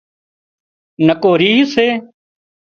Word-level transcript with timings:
نڪو 1.05 1.31
ريهه 1.41 1.63
سي 1.73 1.87